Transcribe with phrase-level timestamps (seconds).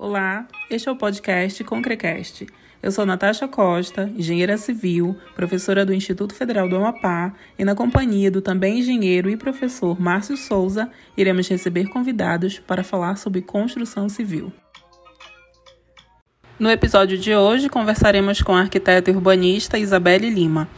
[0.00, 2.46] Olá, este é o podcast Concrecast.
[2.80, 8.30] Eu sou Natasha Costa, engenheira civil, professora do Instituto Federal do Amapá, e na companhia
[8.30, 14.52] do também engenheiro e professor Márcio Souza, iremos receber convidados para falar sobre construção civil.
[16.60, 20.68] No episódio de hoje, conversaremos com a arquiteta urbanista Isabelle Lima.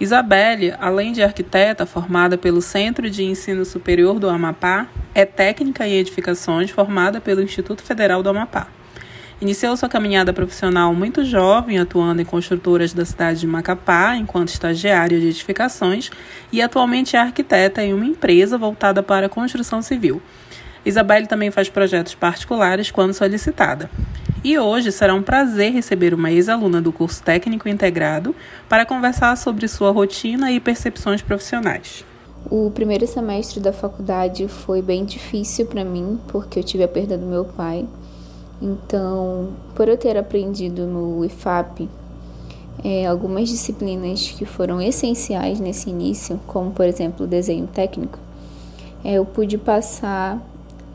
[0.00, 5.92] Isabelle, além de arquiteta formada pelo Centro de Ensino Superior do Amapá, é técnica em
[5.92, 8.68] edificações formada pelo Instituto Federal do Amapá.
[9.42, 15.20] Iniciou sua caminhada profissional muito jovem, atuando em construtoras da cidade de Macapá, enquanto estagiária
[15.20, 16.10] de edificações,
[16.50, 20.22] e atualmente é arquiteta em uma empresa voltada para a construção civil.
[20.82, 23.90] Isabelle também faz projetos particulares quando solicitada.
[24.42, 28.34] E hoje será um prazer receber uma ex-aluna do curso técnico integrado
[28.70, 32.06] para conversar sobre sua rotina e percepções profissionais.
[32.50, 37.18] O primeiro semestre da faculdade foi bem difícil para mim, porque eu tive a perda
[37.18, 37.86] do meu pai.
[38.62, 41.86] Então, por eu ter aprendido no IFAP
[42.82, 48.18] é, algumas disciplinas que foram essenciais nesse início, como por exemplo o desenho técnico,
[49.04, 50.40] é, eu pude passar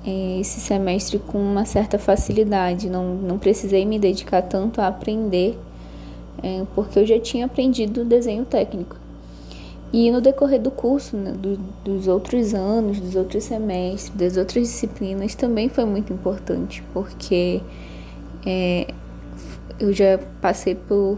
[0.05, 5.57] esse semestre com uma certa facilidade, não, não precisei me dedicar tanto a aprender,
[6.43, 8.97] é, porque eu já tinha aprendido desenho técnico.
[9.91, 14.67] E no decorrer do curso, né, do, dos outros anos, dos outros semestres, das outras
[14.67, 17.61] disciplinas, também foi muito importante, porque
[18.45, 18.87] é,
[19.79, 21.17] eu já passei por,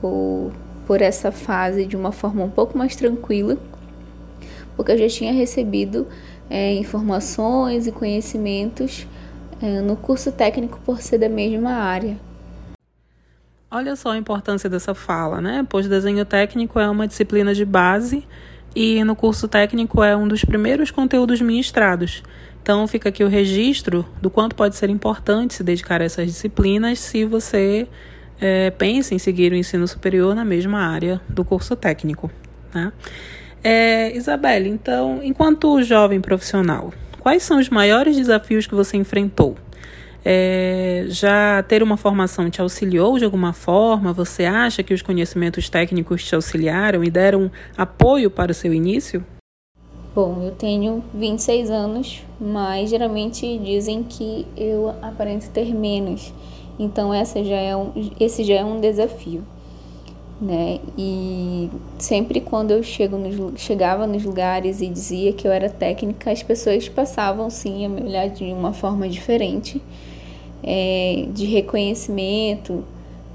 [0.00, 0.50] por,
[0.86, 3.58] por essa fase de uma forma um pouco mais tranquila,
[4.74, 6.06] porque eu já tinha recebido
[6.50, 9.06] é, informações e conhecimentos
[9.60, 12.16] é, no curso técnico por ser da mesma área.
[13.70, 15.66] Olha só a importância dessa fala, né?
[15.68, 18.26] Pois desenho técnico é uma disciplina de base
[18.74, 22.22] e no curso técnico é um dos primeiros conteúdos ministrados.
[22.62, 26.98] Então fica aqui o registro do quanto pode ser importante se dedicar a essas disciplinas
[26.98, 27.86] se você
[28.40, 32.30] é, pensa em seguir o ensino superior na mesma área do curso técnico.
[32.72, 32.92] Né?
[33.70, 39.56] É, Isabelle, então, enquanto jovem profissional, quais são os maiores desafios que você enfrentou?
[40.24, 44.10] É, já ter uma formação te auxiliou de alguma forma?
[44.14, 49.22] Você acha que os conhecimentos técnicos te auxiliaram e deram apoio para o seu início?
[50.14, 56.32] Bom, eu tenho 26 anos, mas geralmente dizem que eu aparento ter menos.
[56.78, 59.44] Então essa já é um, esse já é um desafio
[60.40, 60.78] né?
[60.96, 61.68] E
[61.98, 66.42] sempre quando eu chego nos, chegava nos lugares e dizia que eu era técnica, as
[66.42, 69.82] pessoas passavam sim a me olhar de uma forma diferente,
[70.62, 72.84] é, de reconhecimento,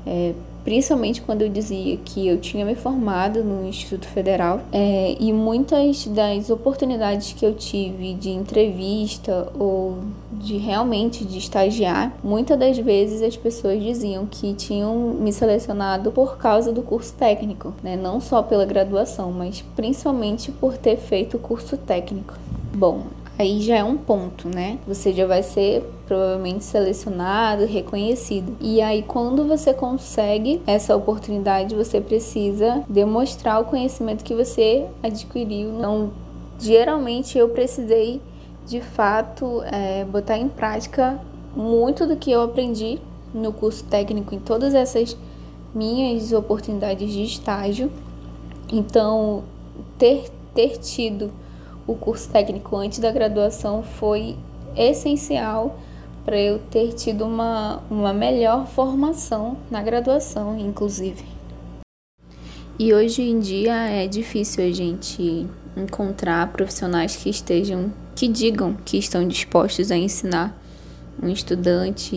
[0.05, 5.31] é, principalmente quando eu dizia que eu tinha me formado no Instituto Federal é, e
[5.33, 9.97] muitas das oportunidades que eu tive de entrevista ou
[10.31, 16.37] de realmente de estagiar, muitas das vezes as pessoas diziam que tinham me selecionado por
[16.37, 17.95] causa do curso técnico, né?
[17.95, 22.33] não só pela graduação, mas principalmente por ter feito o curso técnico.
[22.73, 23.03] Bom,
[23.37, 24.77] aí já é um ponto, né?
[24.87, 28.55] Você já vai ser provavelmente selecionado, reconhecido.
[28.59, 35.69] E aí, quando você consegue essa oportunidade, você precisa demonstrar o conhecimento que você adquiriu.
[35.77, 36.11] Então,
[36.59, 38.21] geralmente eu precisei
[38.65, 41.19] de fato é, botar em prática
[41.55, 42.99] muito do que eu aprendi
[43.33, 45.17] no curso técnico em todas essas
[45.73, 47.91] minhas oportunidades de estágio.
[48.71, 49.43] Então,
[49.97, 51.31] ter, ter tido
[51.85, 54.37] o curso técnico antes da graduação foi
[54.75, 55.79] essencial
[56.25, 61.25] para eu ter tido uma, uma melhor formação na graduação, inclusive.
[62.79, 68.97] E hoje em dia é difícil a gente encontrar profissionais que estejam, que digam que
[68.97, 70.57] estão dispostos a ensinar
[71.21, 72.15] um estudante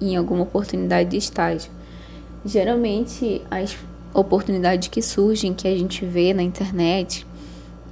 [0.00, 1.70] em alguma oportunidade de estágio.
[2.44, 3.76] Geralmente as
[4.14, 7.26] oportunidades que surgem, que a gente vê na internet,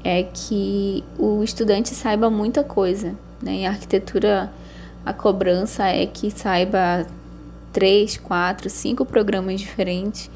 [0.06, 3.16] é que o estudante saiba muita coisa.
[3.42, 3.52] Né?
[3.52, 4.52] Em arquitetura,
[5.04, 7.04] a cobrança é que saiba
[7.72, 10.30] três, quatro, cinco programas diferentes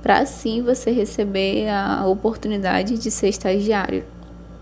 [0.00, 4.04] para assim você receber a oportunidade de ser estagiário.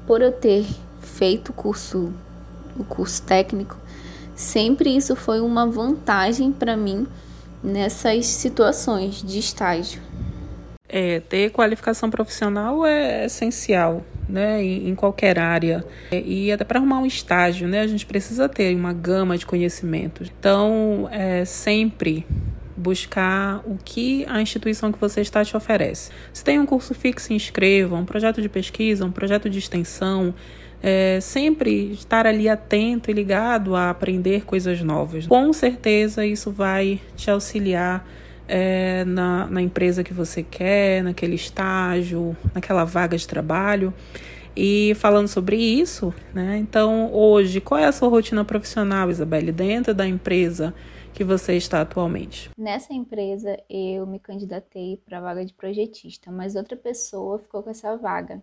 [0.06, 0.64] Por eu ter
[1.02, 2.10] feito o curso,
[2.78, 3.76] o curso técnico,
[4.34, 7.06] sempre isso foi uma vantagem para mim
[7.62, 10.00] nessas situações de estágio.
[10.88, 15.84] É, ter qualificação profissional é essencial né, em qualquer área.
[16.12, 20.30] E até para arrumar um estágio, né, a gente precisa ter uma gama de conhecimentos.
[20.38, 22.26] Então, é sempre
[22.76, 26.10] buscar o que a instituição que você está te oferece.
[26.32, 30.34] Se tem um curso fixo, se inscreva, um projeto de pesquisa, um projeto de extensão,
[30.82, 35.26] é, sempre estar ali atento e ligado a aprender coisas novas.
[35.26, 38.06] Com certeza isso vai te auxiliar
[38.48, 43.92] é, na, na empresa que você quer, naquele estágio, naquela vaga de trabalho.
[44.56, 46.58] E falando sobre isso, né?
[46.58, 50.72] Então, hoje, qual é a sua rotina profissional, Isabelle, dentro da empresa
[51.12, 52.50] que você está atualmente?
[52.56, 57.70] Nessa empresa, eu me candidatei para a vaga de projetista, mas outra pessoa ficou com
[57.70, 58.40] essa vaga.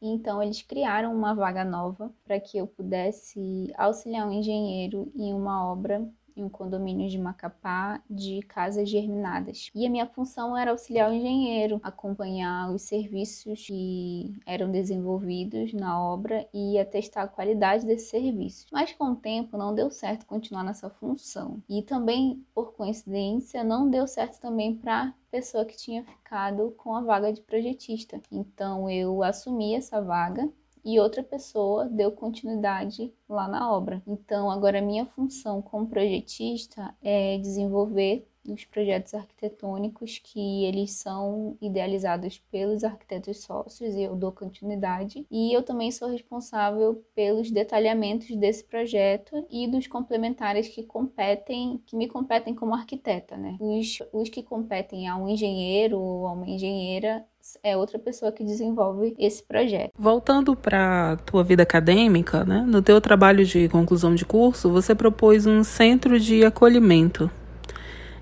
[0.00, 5.66] Então, eles criaram uma vaga nova para que eu pudesse auxiliar um engenheiro em uma
[5.66, 6.06] obra
[6.40, 9.70] em um condomínio de Macapá de casas germinadas.
[9.74, 16.00] E a minha função era auxiliar o engenheiro, acompanhar os serviços que eram desenvolvidos na
[16.00, 18.66] obra e atestar a qualidade desses serviços.
[18.72, 21.62] Mas com o tempo não deu certo continuar nessa função.
[21.68, 27.02] E também, por coincidência, não deu certo também para pessoa que tinha ficado com a
[27.02, 28.20] vaga de projetista.
[28.32, 30.48] Então eu assumi essa vaga
[30.84, 34.02] e outra pessoa deu continuidade lá na obra.
[34.06, 42.38] Então, agora minha função como projetista é desenvolver dos projetos arquitetônicos que eles são idealizados
[42.50, 45.26] pelos arquitetos sócios e eu dou continuidade.
[45.30, 51.96] E eu também sou responsável pelos detalhamentos desse projeto e dos complementares que competem, que
[51.96, 53.56] me competem como arquiteta, né?
[53.60, 57.24] Os, os que competem a um engenheiro ou a uma engenheira
[57.62, 59.92] é outra pessoa que desenvolve esse projeto.
[59.96, 62.64] Voltando para tua vida acadêmica, né?
[62.66, 67.30] No teu trabalho de conclusão de curso, você propôs um centro de acolhimento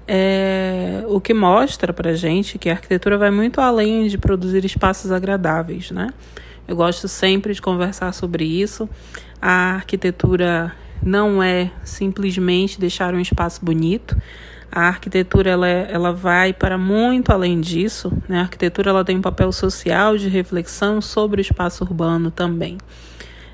[0.09, 5.11] é, o que mostra para gente que a arquitetura vai muito além de produzir espaços
[5.11, 6.11] agradáveis, né?
[6.69, 8.89] Eu gosto sempre de conversar sobre isso.
[9.41, 10.73] A arquitetura
[11.03, 14.17] não é simplesmente deixar um espaço bonito.
[14.71, 18.13] A arquitetura ela, é, ela vai para muito além disso.
[18.29, 18.39] Né?
[18.39, 22.79] A arquitetura ela tem um papel social de reflexão sobre o espaço urbano também.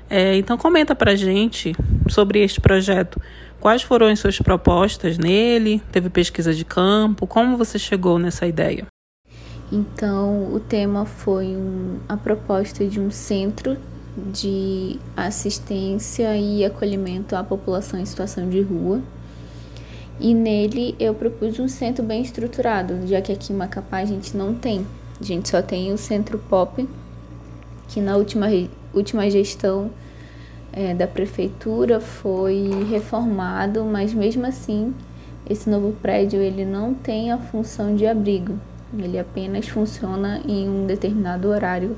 [0.09, 1.75] É, então comenta para gente
[2.09, 3.21] sobre este projeto.
[3.63, 5.81] Quais foram as suas propostas nele?
[5.89, 7.25] Teve pesquisa de campo?
[7.25, 8.87] Como você chegou nessa ideia?
[9.71, 13.77] Então, o tema foi um, a proposta de um centro
[14.17, 19.01] de assistência e acolhimento à população em situação de rua.
[20.19, 24.35] E nele eu propus um centro bem estruturado, já que aqui em Macapá a gente
[24.35, 24.85] não tem.
[25.21, 26.85] A gente só tem o centro pop,
[27.87, 28.47] que na última,
[28.93, 29.89] última gestão
[30.73, 34.93] é, da prefeitura foi reformado, mas mesmo assim
[35.49, 38.57] esse novo prédio ele não tem a função de abrigo,
[38.97, 41.95] ele apenas funciona em um determinado horário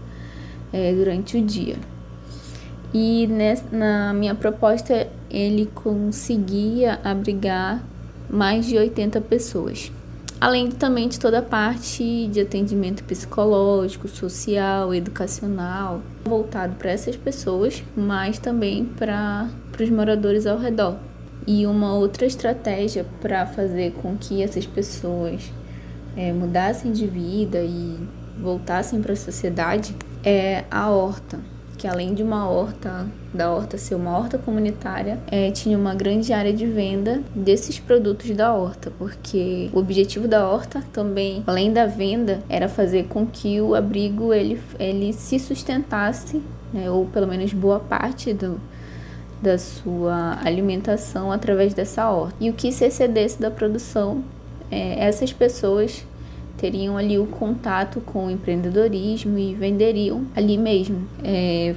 [0.73, 1.75] é, durante o dia.
[2.93, 7.83] E nessa, na minha proposta ele conseguia abrigar
[8.29, 9.91] mais de 80 pessoas
[10.45, 17.83] além também de toda a parte de atendimento psicológico, social, educacional, voltado para essas pessoas,
[17.97, 19.49] mas também para
[19.81, 20.97] os moradores ao redor.
[21.47, 25.51] E uma outra estratégia para fazer com que essas pessoas
[26.15, 27.97] é, mudassem de vida e
[28.39, 31.54] voltassem para a sociedade é a horta
[31.85, 36.33] que além de uma horta, da horta ser uma horta comunitária, é, tinha uma grande
[36.33, 41.85] área de venda desses produtos da horta, porque o objetivo da horta também, além da
[41.85, 46.41] venda, era fazer com que o abrigo ele, ele se sustentasse,
[46.73, 48.59] né, ou pelo menos boa parte do,
[49.39, 52.35] da sua alimentação através dessa horta.
[52.39, 54.23] E o que se excedesse da produção,
[54.71, 56.03] é, essas pessoas
[56.57, 61.07] teriam ali o contato com o empreendedorismo e venderiam ali mesmo.
[61.23, 61.75] É,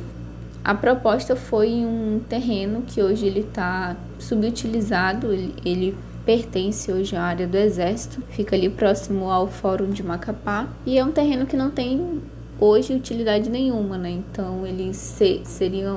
[0.65, 7.23] a proposta foi um terreno que hoje ele está subutilizado, ele, ele pertence hoje à
[7.23, 11.57] área do Exército, fica ali próximo ao Fórum de Macapá e é um terreno que
[11.57, 12.21] não tem
[12.61, 14.11] hoje utilidade nenhuma, né?
[14.11, 15.97] Então ele se, seria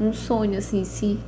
[0.00, 1.18] um sonho assim se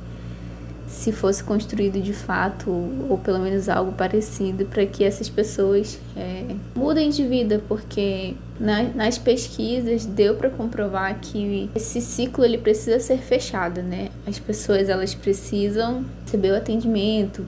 [0.89, 2.69] se fosse construído de fato,
[3.07, 8.83] ou pelo menos algo parecido, para que essas pessoas é, mudem de vida, porque na,
[8.83, 14.09] nas pesquisas deu para comprovar que esse ciclo ele precisa ser fechado, né?
[14.25, 17.45] As pessoas elas precisam receber o atendimento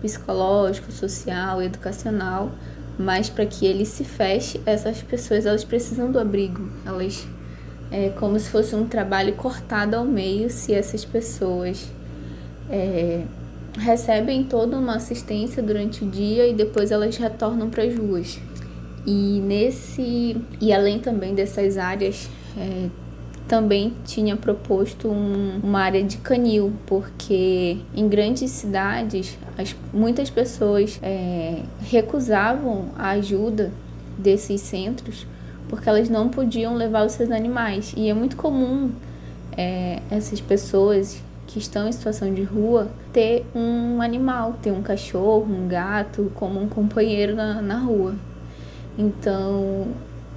[0.00, 2.52] psicológico, social, educacional,
[2.96, 7.26] mas para que ele se feche, essas pessoas elas precisam do abrigo, elas
[7.90, 11.88] é como se fosse um trabalho cortado ao meio se essas pessoas
[12.70, 13.22] é,
[13.78, 18.38] recebem toda uma assistência durante o dia e depois elas retornam para as ruas.
[19.06, 22.88] E nesse e além também dessas áreas, é,
[23.46, 30.98] também tinha proposto um, uma área de canil, porque em grandes cidades as, muitas pessoas
[31.02, 33.72] é, recusavam a ajuda
[34.18, 35.26] desses centros
[35.68, 37.92] porque elas não podiam levar os seus animais.
[37.96, 38.90] E é muito comum
[39.56, 45.46] é, essas pessoas que estão em situação de rua ter um animal, ter um cachorro,
[45.48, 48.14] um gato como um companheiro na, na rua.
[48.98, 49.88] Então,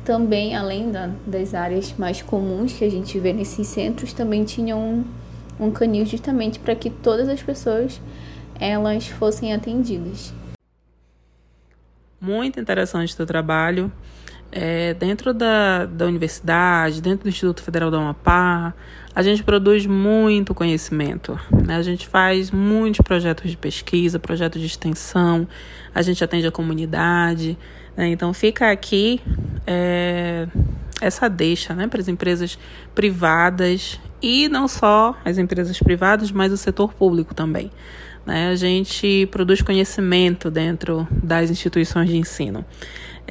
[0.04, 4.76] também, além da, das áreas mais comuns que a gente vê nesses centros, também tinha
[4.76, 5.04] um,
[5.60, 8.00] um canil justamente para que todas as pessoas
[8.60, 10.34] elas fossem atendidas.
[12.20, 13.92] Muito interessante o teu trabalho.
[14.52, 18.74] É, dentro da, da universidade, dentro do Instituto Federal do Amapá,
[19.14, 21.40] a gente produz muito conhecimento.
[21.52, 21.76] Né?
[21.76, 25.48] A gente faz muitos projetos de pesquisa, projetos de extensão,
[25.94, 27.58] a gente atende a comunidade.
[27.96, 28.08] Né?
[28.10, 29.22] Então, fica aqui
[29.68, 30.48] é,
[31.02, 32.58] essa deixa né, para as empresas
[32.96, 37.72] privadas e não só as empresas privadas, mas o setor público também.
[38.26, 38.50] Né?
[38.50, 42.66] A gente produz conhecimento dentro das instituições de ensino.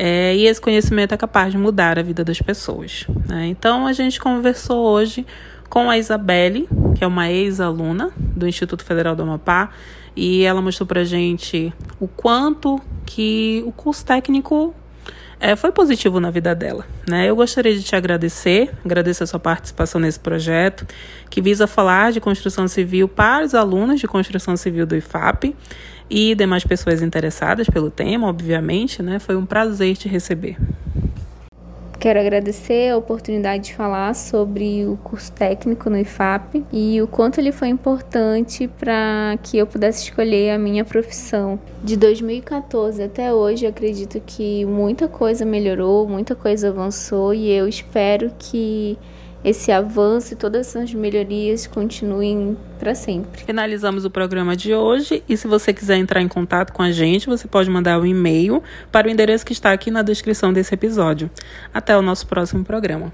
[0.01, 3.05] É, e esse conhecimento é capaz de mudar a vida das pessoas.
[3.29, 3.49] Né?
[3.49, 5.27] Então, a gente conversou hoje
[5.69, 9.71] com a Isabelle, que é uma ex-aluna do Instituto Federal do Amapá,
[10.15, 14.73] e ela mostrou para gente o quanto que o curso técnico
[15.41, 16.85] é, foi positivo na vida dela.
[17.09, 17.29] Né?
[17.29, 20.87] Eu gostaria de te agradecer, agradecer a sua participação nesse projeto,
[21.31, 25.55] que visa falar de construção civil para os alunos de construção civil do IFAP
[26.11, 29.19] e demais pessoas interessadas pelo tema, obviamente, né?
[29.19, 30.57] Foi um prazer te receber.
[31.99, 37.41] Quero agradecer a oportunidade de falar sobre o curso técnico no IFAP e o quanto
[37.41, 41.59] ele foi importante para que eu pudesse escolher a minha profissão.
[41.83, 48.31] De 2014 até hoje, acredito que muita coisa melhorou, muita coisa avançou e eu espero
[48.39, 48.97] que
[49.45, 53.43] esse avanço e todas essas melhorias continuem para sempre.
[53.45, 57.27] Finalizamos o programa de hoje e se você quiser entrar em contato com a gente,
[57.27, 61.31] você pode mandar um e-mail para o endereço que está aqui na descrição desse episódio.
[61.73, 63.07] Até o nosso próximo programa.